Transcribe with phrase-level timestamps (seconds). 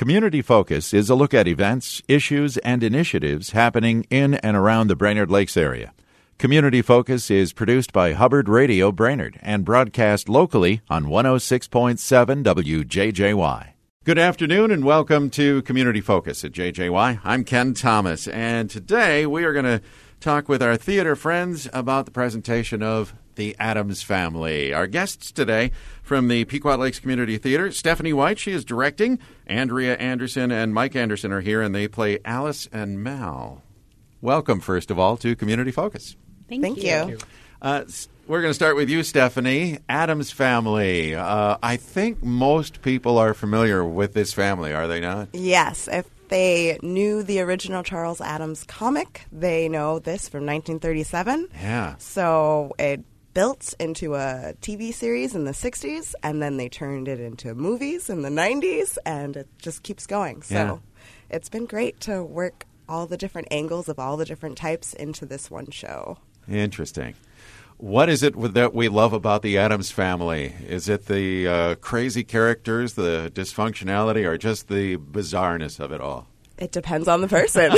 [0.00, 4.96] Community Focus is a look at events, issues, and initiatives happening in and around the
[4.96, 5.92] Brainerd Lakes area.
[6.38, 13.72] Community Focus is produced by Hubbard Radio Brainerd and broadcast locally on 106.7 WJJY.
[14.04, 17.20] Good afternoon and welcome to Community Focus at JJY.
[17.22, 19.82] I'm Ken Thomas, and today we are going to
[20.18, 24.74] talk with our theater friends about the presentation of The Addams Family.
[24.74, 25.70] Our guests today
[26.02, 29.18] from the Pequot Lakes Community Theater, Stephanie White, she is directing.
[29.46, 33.62] Andrea Anderson and Mike Anderson are here, and they play Alice and Mal.
[34.20, 36.16] Welcome, first of all, to Community Focus.
[36.50, 37.12] Thank, Thank you.
[37.12, 37.18] you.
[37.62, 37.84] Uh,
[38.26, 39.78] we're going to start with you, Stephanie.
[39.88, 41.14] Addams Family.
[41.14, 45.28] Uh, I think most people are familiar with this family, are they not?
[45.32, 51.48] Yes, if they knew the original Charles Addams comic, they know this from 1937.
[51.54, 51.96] Yeah.
[51.96, 53.02] So it
[53.34, 58.10] built into a TV series in the 60s, and then they turned it into movies
[58.10, 60.42] in the 90s, and it just keeps going.
[60.42, 60.76] So Yeah.
[61.30, 65.24] it's been great to work all the different angles of all the different types into
[65.24, 66.18] this one show.
[66.48, 67.14] Interesting.
[67.76, 70.52] What is it that we love about the Addams family?
[70.68, 76.26] Is it the uh, crazy characters, the dysfunctionality, or just the bizarreness of it all?
[76.60, 77.70] It depends on the person.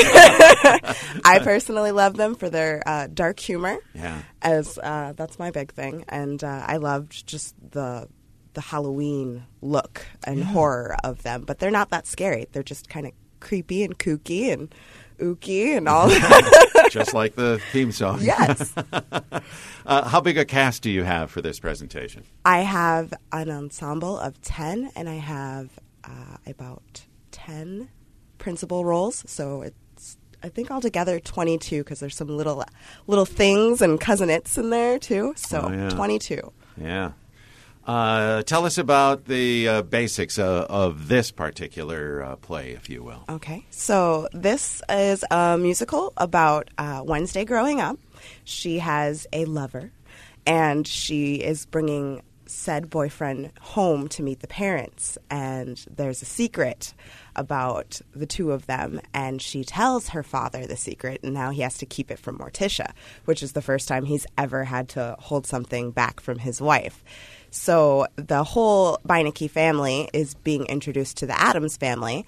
[1.24, 3.78] I personally love them for their uh, dark humor.
[3.94, 4.22] Yeah.
[4.42, 8.08] as uh, that's my big thing, and uh, I loved just the
[8.54, 11.42] the Halloween look and horror of them.
[11.46, 12.48] But they're not that scary.
[12.52, 14.74] They're just kind of creepy and kooky and
[15.18, 16.88] ooky and all that.
[16.90, 18.18] just like the theme song.
[18.20, 18.74] yes,
[19.86, 22.24] Uh, how big a cast do you have for this presentation?
[22.44, 25.70] I have an ensemble of ten, and I have
[26.04, 27.88] uh, about ten
[28.42, 29.22] principal roles.
[29.26, 32.64] So it's I think altogether twenty two because there's some little
[33.06, 35.32] little things and cousinettes in there too.
[35.36, 35.88] So Oh, yeah.
[35.90, 36.52] twenty two.
[36.76, 37.12] Yeah.
[37.84, 43.02] Uh, tell us about the uh, basics uh, of this particular uh, play, if you
[43.02, 43.24] will.
[43.28, 47.98] Okay, so this is a musical about uh, Wednesday growing up.
[48.44, 49.90] She has a lover,
[50.46, 55.18] and she is bringing said boyfriend home to meet the parents.
[55.28, 56.94] And there's a secret
[57.36, 61.62] about the two of them, and she tells her father the secret, and now he
[61.62, 62.92] has to keep it from Morticia,
[63.24, 67.04] which is the first time he's ever had to hold something back from his wife.
[67.50, 72.26] So the whole Beineke family is being introduced to the Addams family,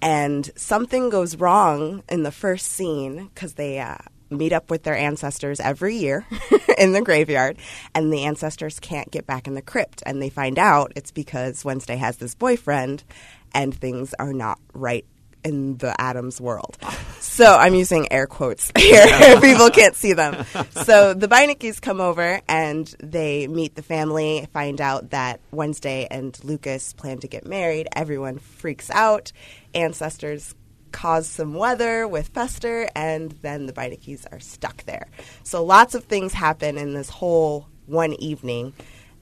[0.00, 3.96] and something goes wrong in the first scene because they uh,
[4.30, 6.26] meet up with their ancestors every year
[6.78, 7.56] in the graveyard,
[7.94, 11.64] and the ancestors can't get back in the crypt, and they find out it's because
[11.64, 13.04] Wednesday has this boyfriend,
[13.52, 15.04] and things are not right
[15.44, 16.76] in the Addams world.
[17.20, 19.06] So I'm using air quotes here.
[19.40, 20.44] People can't see them.
[20.72, 26.38] So the Beinekes come over and they meet the family, find out that Wednesday and
[26.44, 27.88] Lucas plan to get married.
[27.94, 29.32] Everyone freaks out.
[29.74, 30.54] Ancestors
[30.90, 35.06] cause some weather with Fester, and then the Beinekes are stuck there.
[35.42, 38.72] So lots of things happen in this whole one evening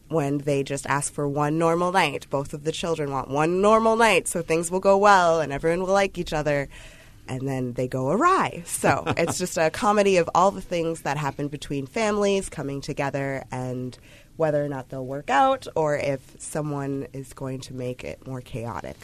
[0.08, 2.26] when they just ask for one normal night.
[2.30, 5.86] Both of the children want one normal night so things will go well and everyone
[5.86, 6.68] will like each other.
[7.28, 8.62] And then they go awry.
[8.66, 13.44] So it's just a comedy of all the things that happen between families coming together
[13.50, 13.98] and
[14.36, 18.40] whether or not they'll work out or if someone is going to make it more
[18.40, 18.96] chaotic.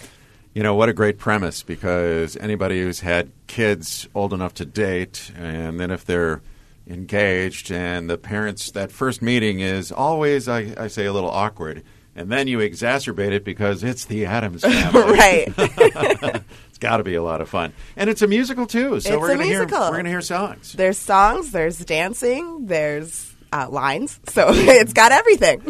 [0.54, 5.32] You know, what a great premise because anybody who's had kids old enough to date,
[5.34, 6.42] and then if they're
[6.86, 11.82] engaged and the parents, that first meeting is always, I, I say, a little awkward.
[12.14, 15.00] And then you exacerbate it because it's the Addams family.
[15.00, 15.52] right.
[15.56, 17.72] it's got to be a lot of fun.
[17.96, 19.00] And it's a musical, too.
[19.00, 19.60] So It's we're gonna hear.
[19.60, 20.72] We're going to hear songs.
[20.74, 24.20] there's songs, there's dancing, there's uh, lines.
[24.28, 25.62] So it's got everything.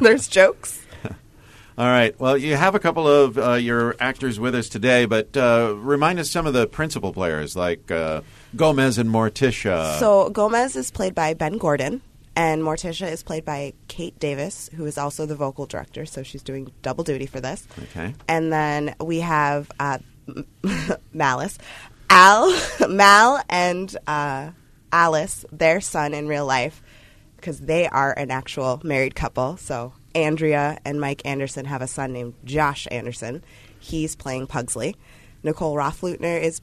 [0.00, 0.84] there's jokes.
[1.76, 2.18] All right.
[2.18, 6.18] Well, you have a couple of uh, your actors with us today, but uh, remind
[6.18, 8.22] us some of the principal players like uh,
[8.56, 9.98] Gomez and Morticia.
[9.98, 12.00] So Gomez is played by Ben Gordon,
[12.34, 16.06] and Morticia is played by Kate Davis, who is also the vocal director.
[16.06, 17.66] So she's doing double duty for this.
[17.84, 18.14] Okay.
[18.26, 19.98] And then we have uh,
[21.12, 21.58] Malice,
[22.10, 22.56] Al,
[22.88, 24.50] Mal, and uh,
[24.92, 26.82] Alice, their son in real life,
[27.36, 29.56] because they are an actual married couple.
[29.56, 33.44] So Andrea and Mike Anderson have a son named Josh Anderson.
[33.78, 34.96] He's playing Pugsley.
[35.42, 36.60] Nicole Rothleutner is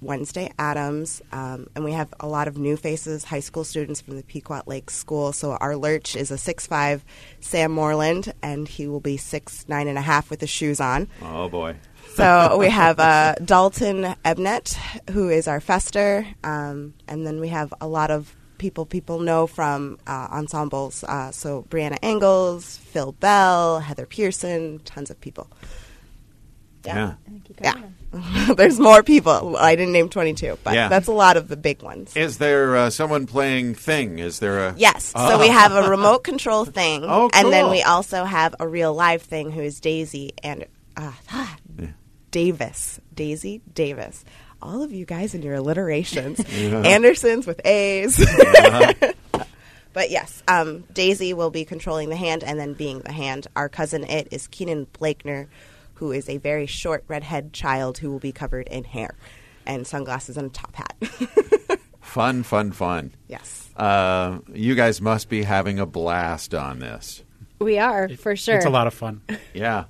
[0.00, 4.16] Wednesday Addams, um, and we have a lot of new faces, high school students from
[4.16, 5.32] the Pequot Lake School.
[5.32, 7.04] So our lurch is a six five
[7.40, 11.08] Sam Moreland, and he will be six nine and a half with his shoes on.
[11.22, 11.76] Oh, boy.
[12.14, 14.74] So we have uh, Dalton Ebnett,
[15.10, 19.46] who is our fester, um, and then we have a lot of people people know
[19.46, 21.04] from uh, ensembles.
[21.04, 25.48] Uh, so Brianna Engels, Phil Bell, Heather Pearson, tons of people.
[26.84, 27.14] Yeah.
[27.26, 27.88] I think you covered Yeah.
[28.56, 29.56] There's more people.
[29.56, 30.88] I didn't name 22, but Yeah.
[30.88, 32.16] that's a lot of the big ones.
[32.16, 34.18] Is there uh, someone playing Thing?
[34.18, 35.12] Is there a Yes.
[35.16, 38.94] So we have a remote control thing, Oh, and then we also have a real
[38.94, 40.64] live thing who is Daisy and
[40.96, 41.12] uh,
[42.30, 43.00] Davis.
[43.14, 44.24] Daisy Davis.
[44.62, 46.40] All of you guys and your alliterations.
[46.50, 48.16] Andersons with A's.
[49.92, 53.46] but yes, um, Daisy will be controlling the hand and then being the hand.
[53.54, 55.46] Our cousin It is Keenan Blakner,
[55.94, 59.14] who is a very short redhead child who will be covered in hair
[59.66, 60.96] and sunglasses and a top hat.
[62.00, 63.12] Fun, fun, fun.
[63.26, 63.70] yes.
[63.76, 67.24] Uh, you guys must be having a blast on this.
[67.58, 68.56] We are for sure.
[68.56, 69.22] It's a lot of fun.
[69.54, 69.84] Yeah.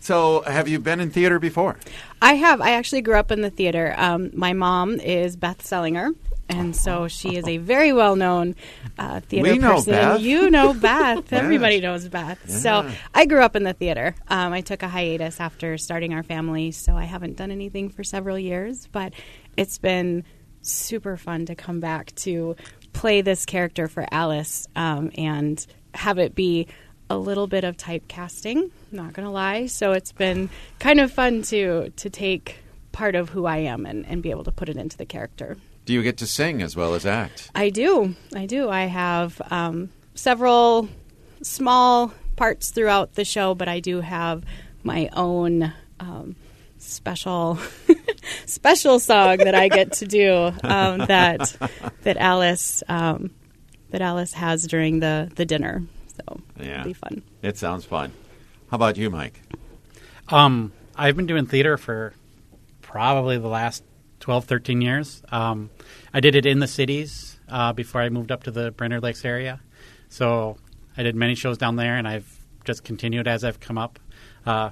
[0.00, 1.76] So, have you been in theater before?
[2.22, 2.60] I have.
[2.60, 3.94] I actually grew up in the theater.
[3.96, 6.14] Um, my mom is Beth Sellinger,
[6.48, 8.54] and so she is a very well known
[8.98, 9.92] uh, theater We person.
[9.92, 10.20] Beth.
[10.20, 11.24] You know Beth.
[11.30, 11.32] Yes.
[11.32, 12.50] Everybody knows Beth.
[12.50, 14.14] So I grew up in the theater.
[14.28, 18.02] Um, I took a hiatus after starting our family, so I haven't done anything for
[18.04, 19.12] several years, but
[19.56, 20.24] it's been
[20.62, 22.56] super fun to come back to
[22.92, 26.66] play this character for Alice um, and have it be
[27.10, 28.70] a little bit of typecasting.
[28.92, 32.58] Not gonna lie, so it's been kind of fun to to take
[32.92, 35.56] part of who I am and, and be able to put it into the character.
[35.88, 37.50] Do you get to sing as well as act?
[37.54, 38.14] I do.
[38.36, 38.68] I do.
[38.68, 40.86] I have um, several
[41.40, 44.44] small parts throughout the show, but I do have
[44.82, 46.36] my own um,
[46.76, 47.58] special
[48.44, 51.56] special song that I get to do um, that
[52.02, 53.30] that Alice um,
[53.88, 55.84] that Alice has during the the dinner.
[56.18, 56.80] So Yeah.
[56.80, 57.22] it'll be fun.
[57.40, 58.12] It sounds fun.
[58.70, 59.40] How about you, Mike?
[60.28, 62.12] Um, I've been doing theater for
[62.82, 63.82] probably the last
[64.28, 65.22] 12, 13 years.
[65.30, 65.70] Um,
[66.12, 69.24] I did it in the cities uh, before I moved up to the Brainerd Lakes
[69.24, 69.58] area.
[70.10, 70.58] So
[70.98, 72.30] I did many shows down there, and I've
[72.66, 73.98] just continued as I've come up.
[74.44, 74.68] Uh,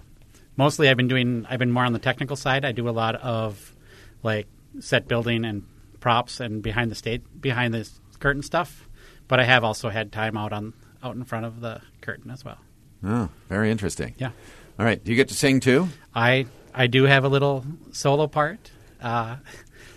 [0.58, 1.46] mostly, I've been doing.
[1.48, 2.66] I've been more on the technical side.
[2.66, 3.74] I do a lot of
[4.22, 4.46] like
[4.80, 5.64] set building and
[6.00, 7.88] props and behind the stage, behind the
[8.18, 8.86] curtain stuff.
[9.26, 12.44] But I have also had time out on out in front of the curtain as
[12.44, 12.58] well.
[13.02, 14.16] Oh, very interesting.
[14.18, 14.32] Yeah.
[14.78, 15.02] All right.
[15.02, 15.88] Do you get to sing too?
[16.14, 16.44] I
[16.74, 18.70] I do have a little solo part,
[19.00, 19.36] uh,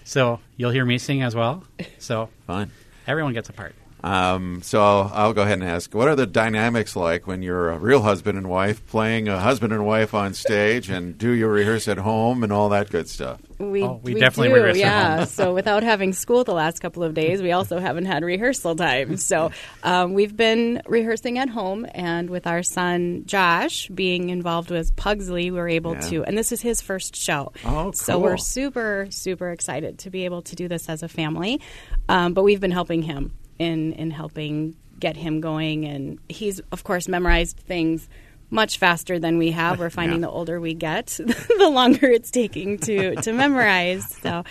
[0.04, 1.64] so you'll hear me sing as well.
[1.98, 2.72] So Fine.
[3.08, 3.76] everyone gets a part.
[4.04, 7.70] Um, so I'll, I'll go ahead and ask: What are the dynamics like when you're
[7.70, 11.48] a real husband and wife playing a husband and wife on stage, and do you
[11.48, 13.42] rehearse at home and all that good stuff?
[13.58, 15.18] We, Oh, we definitely do, rehearse at yeah.
[15.18, 15.26] home.
[15.26, 19.18] so without having school the last couple of days, we also haven't had rehearsal time.
[19.18, 19.52] So
[19.84, 25.52] um, we've been rehearsing at home, and with our son Josh being involved with Pugsley,
[25.52, 26.00] we were able Yeah.
[26.10, 26.24] to.
[26.24, 27.52] And this is his first show.
[27.66, 31.60] Oh, So we're super super excited to be able to do this as a family.
[32.08, 36.84] Um, but we've been helping him in in helping get him going, and he's of
[36.84, 38.10] course memorized things
[38.50, 39.78] much faster than we have.
[39.80, 40.28] We're finding Yeah.
[40.28, 41.08] the older we get,
[41.58, 44.06] the longer it's taking to to memorize.
[44.24, 44.44] So,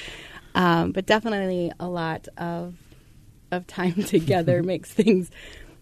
[0.54, 2.74] um, but definitely a lot of
[3.50, 5.30] of time together makes things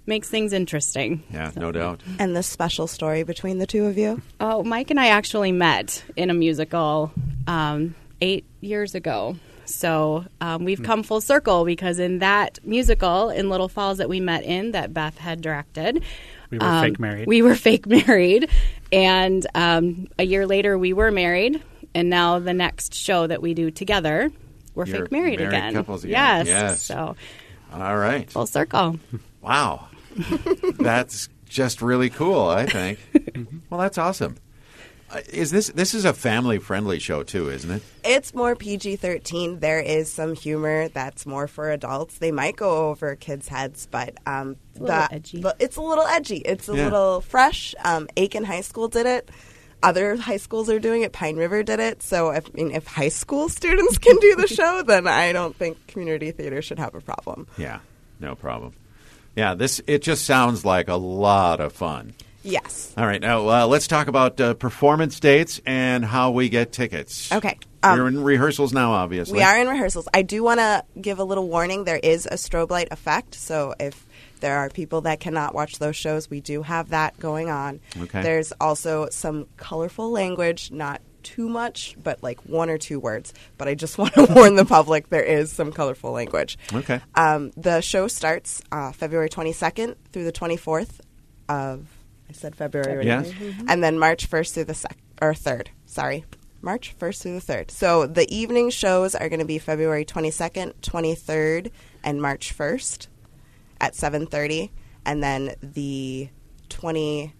[0.06, 1.22] makes things interesting.
[1.32, 2.00] Yeah, So- no doubt.
[2.18, 4.22] And the special story between the two of you?
[4.40, 7.12] Oh, Mike and I actually met in a musical
[7.48, 9.36] um, eight years ago.
[9.66, 14.20] So um, we've come full circle because in that musical in Little Falls that we
[14.20, 16.02] met in, that Beth had directed,
[16.50, 17.26] We were um, fake married.
[17.26, 18.48] We were fake married,
[18.92, 21.62] and um, a year later we were married.
[21.94, 24.30] And now the next show that we do together,
[24.74, 25.72] we're You're fake married, married again.
[25.74, 26.44] couples again.
[26.44, 26.46] Yes.
[26.46, 26.82] Yes.
[26.82, 27.16] So
[27.72, 28.30] All right.
[28.30, 28.98] full circle.
[29.40, 29.88] Wow.
[30.78, 32.98] that's just really cool, I think.
[33.70, 34.36] well, that's awesome.
[35.10, 37.82] Uh, Is this this is a family friendly show too, isn't it?
[38.04, 39.60] It's more PG 13.
[39.60, 42.18] There is some humor that's more for adults.
[42.18, 45.40] They might go over kids' heads, but um, a the- edgy.
[45.42, 46.38] the- it's a little edgy.
[46.38, 46.84] It's a Yeah.
[46.84, 47.74] little fresh.
[47.84, 49.30] Um, Aitkin High School did it.
[49.82, 51.12] Other high schools are doing it.
[51.12, 52.02] Pine River did it.
[52.02, 55.54] So, if, I mean, if high school students can do the show, then I don't
[55.54, 57.46] think community theater should have a problem.
[57.58, 57.78] Yeah,
[58.18, 58.72] no problem.
[59.36, 62.14] Yeah, this it just sounds like a lot of fun.
[62.46, 62.94] Yes.
[62.96, 67.32] All right, now uh, let's talk about uh, performance dates and how we get tickets.
[67.32, 67.58] Okay.
[67.82, 69.38] Um, You're in rehearsals now, obviously.
[69.38, 70.08] We are in rehearsals.
[70.14, 71.84] I do want to give a little warning.
[71.84, 74.06] There is a strobe light effect, so if
[74.40, 77.80] there are people that cannot watch those shows, we do have that going on.
[77.98, 78.22] Okay.
[78.22, 83.34] There's also some colorful language, not too much, but like one or two words.
[83.58, 86.58] But I just want to warn the public there is some colorful language.
[86.72, 87.00] Okay.
[87.16, 91.00] Um, the show starts uh, February 22nd through the 24th
[91.48, 91.88] of
[92.28, 93.06] I said February.
[93.06, 93.30] Yes.
[93.30, 93.66] Mm-hmm.
[93.68, 95.68] And then March 1st through the sec- or 3rd.
[95.86, 96.24] Sorry.
[96.62, 97.70] March 1st through the 3rd.
[97.70, 101.70] So the evening shows are going to be February 22nd, 23rd,
[102.02, 103.06] and March 1st
[103.80, 104.70] at 7:30
[105.06, 106.28] and then the
[106.68, 107.32] 24th,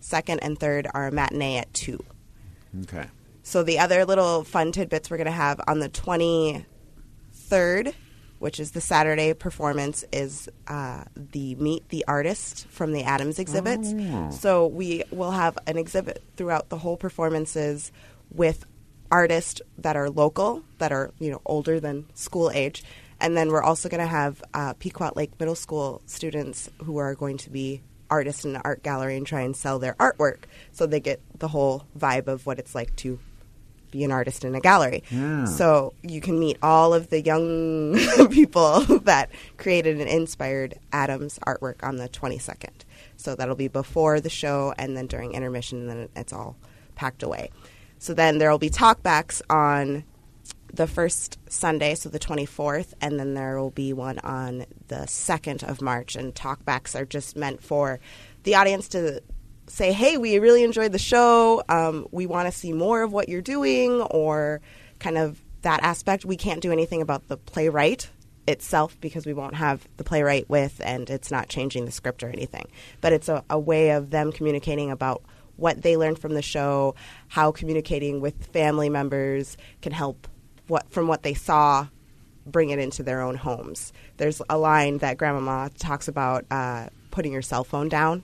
[0.00, 2.02] 2nd and 3rd are a matinee at 2.
[2.82, 3.04] Okay.
[3.42, 7.94] So the other little fun tidbits we're going to have on the 23rd,
[8.38, 13.80] which is the Saturday performance, is uh, the Meet the Artist from the Addams exhibit.
[14.32, 17.92] So we will have an exhibit throughout the whole performances
[18.30, 18.64] with
[19.10, 22.84] artists that are local, that are you know older than school age,
[23.20, 27.14] and then we're also going to have uh, Pequot Lake Middle School students who are
[27.14, 30.86] going to be artists in the art gallery and try and sell their artwork, so
[30.86, 33.18] they get the whole vibe of what it's like to
[33.90, 35.02] be an artist in a gallery.
[35.10, 35.44] Yeah.
[35.44, 37.98] So you can meet all of the young
[38.30, 42.84] people that created and inspired Adam's artwork on the 22nd.
[43.16, 46.56] So that'll be before the show and then during intermission, and then it's all
[46.94, 47.50] packed away.
[47.98, 50.04] So then there will be talkbacks on
[50.72, 55.68] the first Sunday, so the 24th, and then there will be one on the 2nd
[55.68, 56.14] of March.
[56.14, 57.98] And talkbacks are just meant for
[58.44, 59.22] the audience to
[59.68, 61.62] say, hey, we really enjoyed the show.
[61.68, 64.60] Um, we want to see more of what you're doing, or
[64.98, 66.24] kind of that aspect.
[66.24, 68.10] We can't do anything about the playwright
[68.46, 72.28] itself because we won't have the playwright with, and it's not changing the script or
[72.28, 72.66] anything.
[73.00, 75.22] But it's a, a way of them communicating about
[75.56, 76.94] what they learned from the show,
[77.26, 80.28] how communicating with family members can help
[80.68, 81.88] what from what they saw
[82.46, 83.92] bring it into their own homes.
[84.16, 88.22] There's a line that Grandmama talks about uh, putting your cell phone down.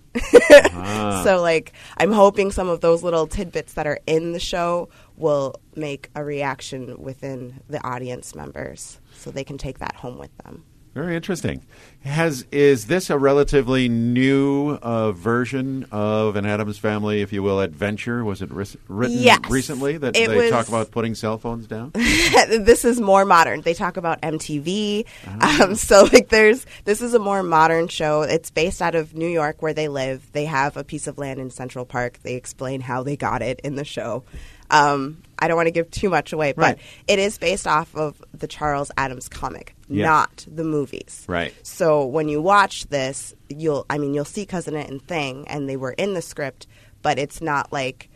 [0.73, 1.23] Ah.
[1.25, 5.57] So, like, I'm hoping some of those little tidbits that are in the show will
[5.75, 10.65] make a reaction within the audience members so they can take that home with them.
[10.95, 11.61] Very interesting.
[12.05, 17.59] Has is this a relatively new uh, version of an Addams Family, if you will,
[17.61, 18.25] adventure?
[18.25, 19.41] Was it ris- written Yes.
[19.51, 21.91] recently that It they was- talk about putting cell phones down?
[21.95, 23.63] this is more modern.
[23.63, 25.05] They talk about MTV.
[25.27, 25.65] Ah.
[25.65, 28.23] Um, so like there's this is a more modern show.
[28.23, 30.31] It's based out of New York where they live.
[30.33, 32.21] They have a piece of land in Central Park.
[32.23, 34.23] They explain how they got it in the show.
[34.71, 36.79] Um, I don't want to give too much away, but Right.
[37.07, 40.07] it is based off of the Charles Addams comic, Yeah.
[40.07, 41.25] not the movies.
[41.29, 41.53] Right.
[41.63, 45.69] So when you watch this, you'll I mean you'll see Cousin It and Thing, and
[45.69, 46.67] they were in the script,
[47.03, 48.09] but it's not like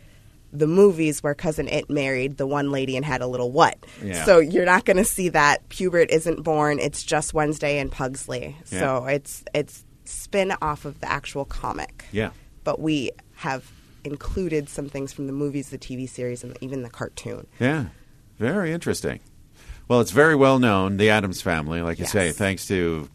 [0.51, 3.77] the movies where Cousin It married the one lady and had a little what.
[4.03, 4.25] Yeah.
[4.25, 6.79] So you're not going to see that Pubert isn't born.
[6.79, 8.55] It's just Wednesday and Pugsley.
[8.71, 8.79] Yeah.
[8.79, 12.05] So it's it's spin off of the actual comic.
[12.11, 12.31] Yeah.
[12.63, 13.69] But we have
[14.03, 17.47] included some things from the movies, the TV series, and even the cartoon.
[17.59, 17.85] Yeah,
[18.37, 19.19] very interesting.
[19.87, 23.09] Well, it's very well known, the Addams family, like you say, thanks to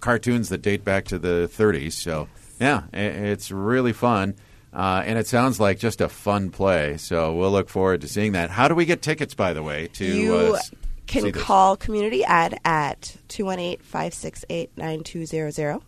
[0.00, 1.92] cartoons that date back to the 30s.
[1.92, 2.28] So,
[2.60, 4.36] yeah, it's really fun.
[4.72, 6.96] Uh, and it sounds like just a fun play.
[6.96, 8.50] So we'll look forward to seeing that.
[8.50, 10.58] How do we get tickets, by the way, to you uh,
[11.06, 11.42] can this?
[11.42, 15.82] call community ed at 218-568-9200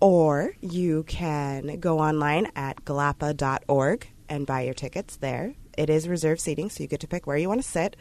[0.00, 6.40] or you can go online at galapa.org and buy your tickets there it is reserved
[6.40, 7.96] seating so you get to pick where you want to sit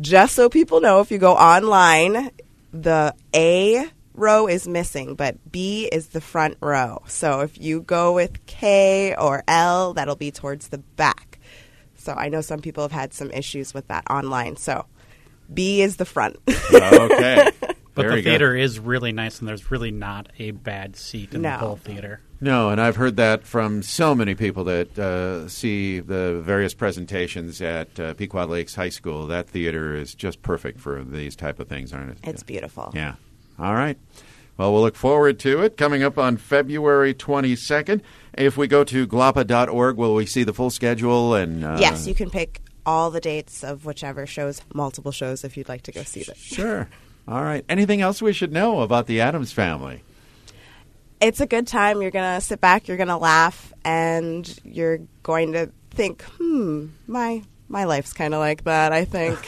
[0.00, 2.30] just so people know if you go online
[2.72, 8.12] the a row is missing but b is the front row so if you go
[8.12, 11.30] with k or l that'll be towards the back
[12.00, 14.56] so I know some people have had some issues with that online.
[14.56, 14.86] So
[15.52, 16.36] B is the front.
[16.72, 17.50] okay.
[18.02, 18.30] But Very the good.
[18.30, 21.50] theater is really nice, and there's really not a bad seat in No.
[21.50, 22.20] the whole theater.
[22.40, 27.60] No, and I've heard that from so many people that uh, see the various presentations
[27.60, 29.26] at uh, Pequot Lakes High School.
[29.26, 32.18] That theater is just perfect for these type of things, aren't it?
[32.24, 32.90] it's beautiful.
[32.94, 33.16] Yeah.
[33.58, 33.98] All right.
[34.56, 38.00] Well, we'll look forward to it coming up on February 22nd.
[38.34, 41.34] If we go to glapa.org, will we see the full schedule?
[41.34, 45.56] And uh, Yes, you can pick all the dates of whichever shows, multiple shows, if
[45.56, 46.36] you'd like to go see them.
[46.38, 46.88] Sure.
[47.30, 47.64] All right.
[47.68, 50.02] Anything else we should know about the Addams family?
[51.20, 52.02] It's a good time.
[52.02, 56.86] You're going to sit back, you're going to laugh, and you're going to think, hmm,
[57.06, 57.42] my.
[57.72, 59.38] My life's kind of like that, I think.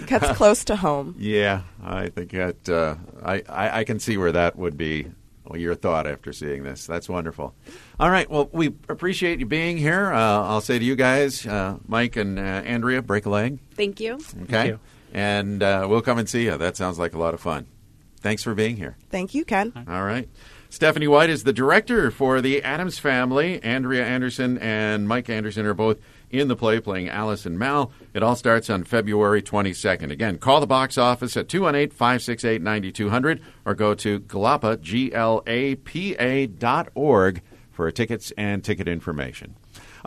[0.06, 1.14] Cuts close to home.
[1.18, 5.06] Yeah, I think that uh, I, I I can see where that would be
[5.54, 6.86] your thought after seeing this.
[6.86, 7.54] That's wonderful.
[7.98, 10.12] All right, well, we appreciate you being here.
[10.12, 13.58] Uh, I'll say to you guys, uh, Mike and uh, Andrea, break a leg.
[13.74, 14.18] Thank you.
[14.42, 14.80] Okay, you.
[15.12, 16.56] And uh, we'll come and see you.
[16.56, 17.66] That sounds like a lot of fun.
[18.20, 18.96] Thanks for being here.
[19.10, 19.72] Thank you, Ken.
[19.88, 20.28] All right.
[20.70, 23.62] Stephanie White is the director for the Addams Family.
[23.62, 25.98] Andrea Anderson and Mike Anderson are both
[26.30, 27.90] in the play playing Alice and Mal.
[28.12, 30.10] It all starts on February 22nd.
[30.10, 36.88] Again, call the box office at 218 568 9200 or go to glapa, G-L-A-P-A dot
[36.94, 39.54] org for tickets and ticket information.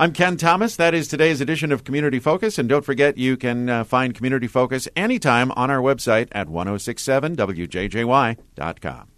[0.01, 0.75] I'm Ken Thomas.
[0.77, 2.57] That is today's edition of Community Focus.
[2.57, 9.10] And don't forget, you can uh, find Community Focus anytime on our website at 1067wjjy.com.